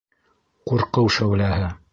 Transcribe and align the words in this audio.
Ҡурҡыу 0.71 1.13
шәүләһе. 1.19 1.73